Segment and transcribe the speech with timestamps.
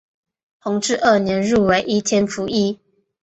[0.57, 2.79] 弘治二年入为顺天府尹。